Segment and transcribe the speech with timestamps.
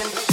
[0.00, 0.27] even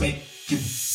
[0.00, 0.87] make you.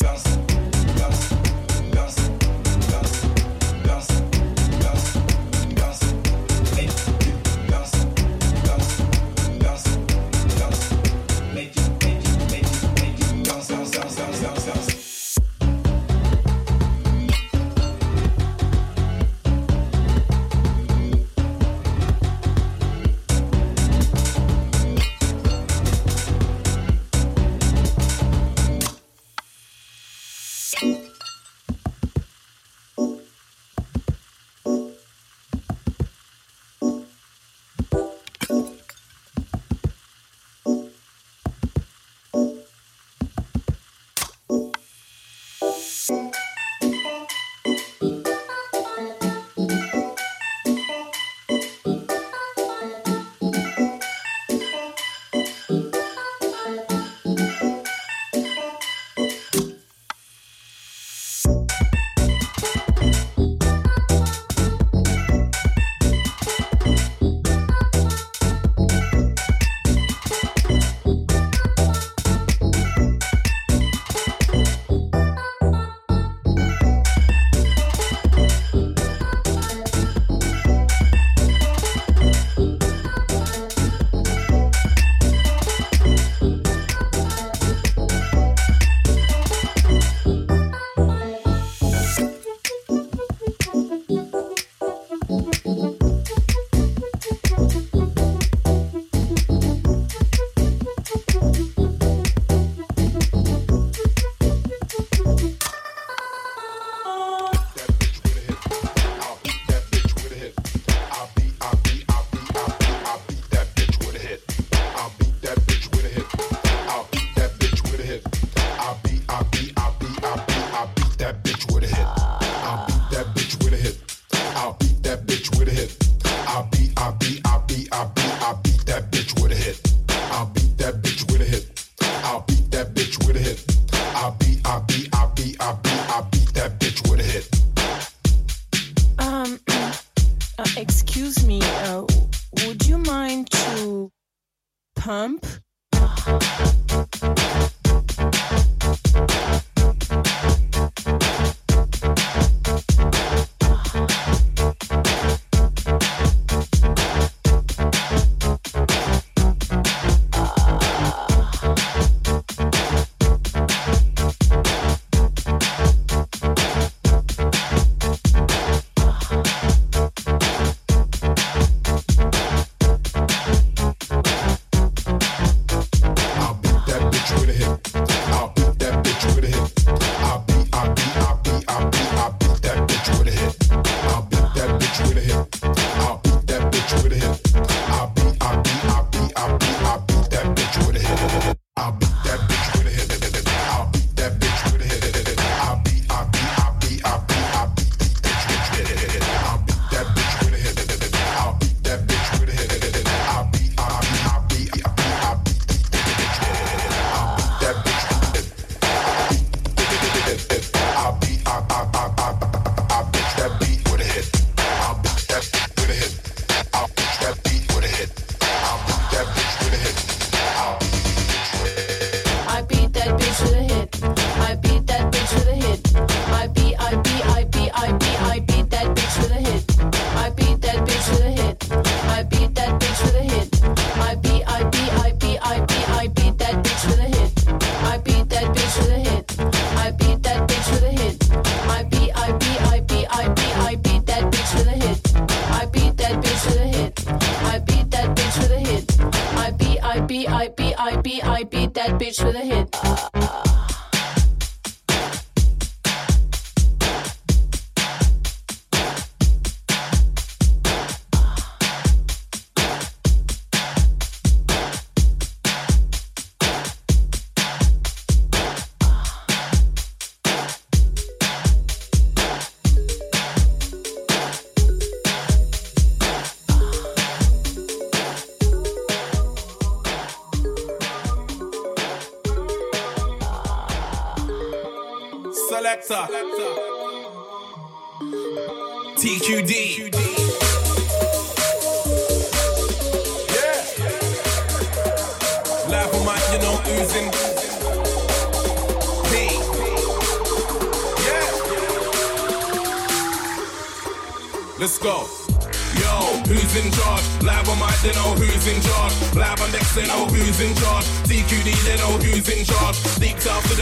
[286.06, 286.33] Selector.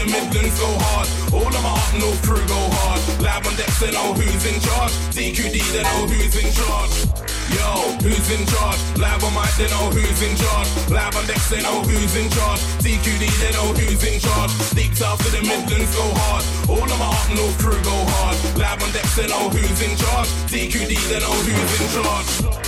[0.03, 1.07] The Midlands go hard.
[1.31, 2.99] All of my up north crew go hard.
[3.23, 4.91] Live on decks, they know who's in charge.
[5.15, 7.07] TQD, they know who's in charge.
[7.55, 7.71] Yo,
[8.03, 8.79] who's in charge?
[8.99, 10.67] Live on mic, they know who's in charge.
[10.91, 12.59] Live on decks, they know who's in charge.
[12.83, 14.51] TQD, they know who's in charge.
[14.91, 16.43] South to the Midlands go hard.
[16.67, 18.35] All of my up north crew go hard.
[18.59, 20.27] Live on decks, they know who's in charge.
[20.51, 22.62] TQD, they know who's in charge.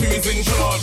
[0.00, 0.80] Who's in charge.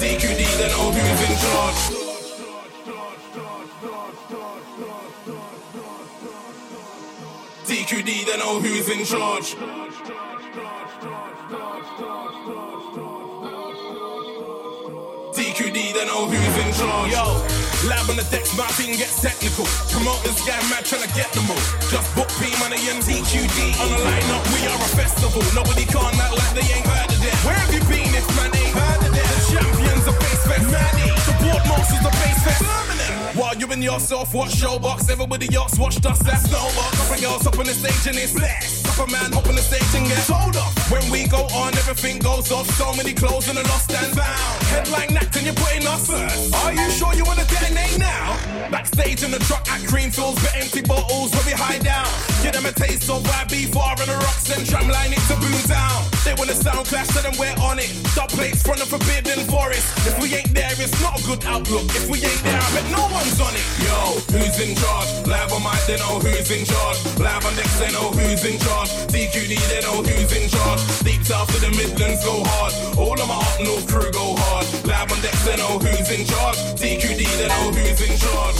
[0.00, 1.80] TQD, they know who's in charge.
[7.66, 9.56] TQD, they know who's in charge.
[15.34, 17.10] TQD, they know who's in charge.
[17.12, 19.64] Yo, lab on the decks, my team gets technical.
[19.90, 21.62] Promoters get mad trying to get them all.
[21.88, 23.58] Just book P money and TQD.
[23.78, 25.42] On the lineup, we are a festival.
[25.54, 27.36] Nobody can't act like they ain't heard of them.
[27.46, 29.26] Where have you been if man ain't heard of them?
[29.26, 30.66] The champions of face fest.
[30.70, 32.62] Manny, the Boardmasters of face fest.
[33.38, 36.18] While you and yourself watch showbox, everybody else watch us.
[36.20, 36.90] That's snowbox.
[36.98, 38.85] Couple girls up on the stage and it's blessed.
[38.96, 40.72] Couple man hop on the stage and get told off.
[40.90, 42.64] When we go on, everything goes off.
[42.80, 44.62] So many clothes and a lost and found.
[44.72, 46.54] Headline and you're putting us first.
[46.64, 48.40] Are you sure you wanna detonate now?
[48.72, 52.08] Backstage in the truck at Creamfields, but empty bottles where we hide down.
[52.42, 56.00] Give them a taste of YB4 and the rocks and tramline it to boom down.
[56.24, 57.92] They want a sound clash, so then we're on it.
[58.16, 59.86] Dub plates front of forbidden forest.
[60.08, 61.86] If we ain't there, it's not a good outlook.
[61.94, 63.66] If we ain't there, I bet no one's on it.
[63.84, 65.10] Yo, who's in charge?
[65.28, 66.98] Live on my, they know who's in charge.
[67.20, 68.85] Live on decks, they know who's in charge.
[69.10, 70.80] TQD, they know who's in charge.
[71.02, 72.72] Deep south to the Midlands go hard.
[72.98, 74.66] All of my up north crew go hard.
[74.86, 76.56] Live on decks, they know who's in charge.
[76.78, 78.58] TQD, they know who's in charge.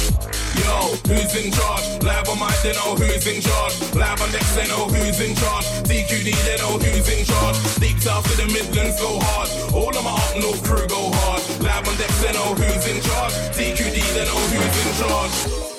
[0.57, 1.85] Yo, who's in charge?
[2.03, 3.75] Live on mic, they know who's in charge.
[3.95, 5.67] Live on decks, they know who's in charge.
[5.85, 7.59] TQD, they know who's in charge.
[7.77, 9.49] Deep south to the Midlands go hard.
[9.75, 11.43] All of my up north crew go hard.
[11.61, 13.35] Live on decks, they know who's in charge.
[13.55, 15.76] TQD, they know who's in charge.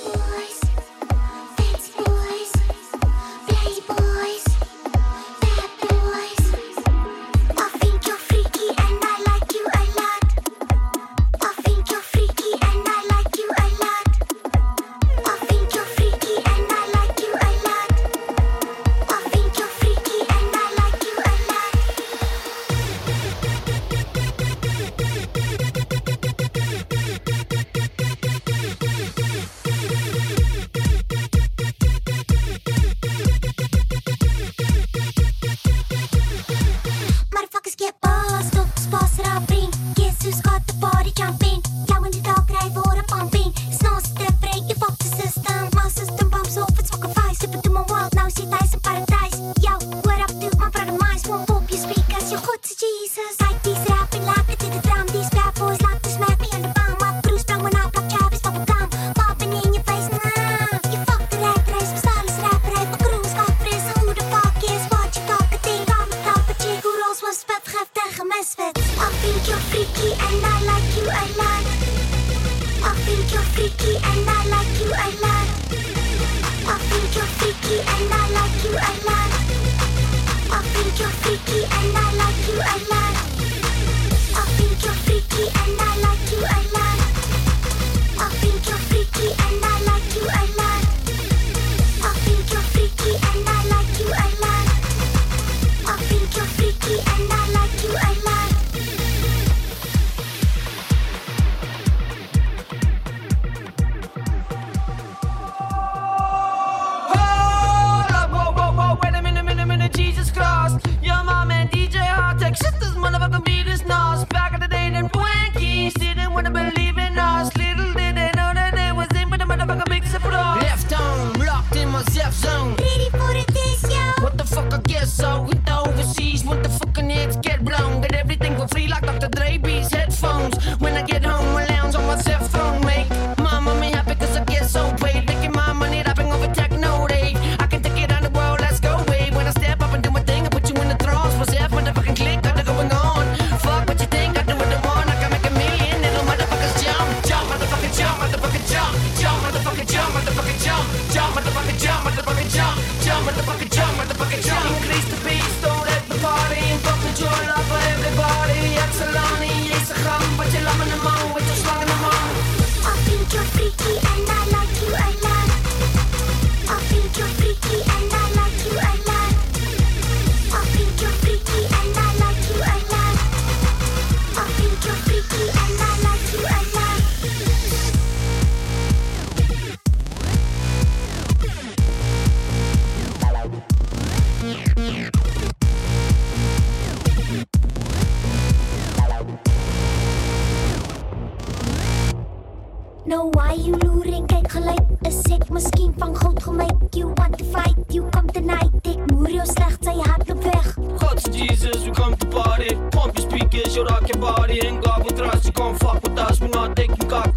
[193.47, 194.79] Waai je loer kijk gelijk.
[195.05, 196.95] a sick misschien van groot gemaakt?
[196.95, 198.69] You want to fight, you come tonight.
[198.81, 200.77] Ik moer jou slecht, zij hart op weg.
[200.97, 202.75] Gods Jesus, we come to party.
[202.89, 204.67] Pump your speakers, you rock your body.
[204.67, 207.33] And go will trust you, come fuck with us, we not taking cock.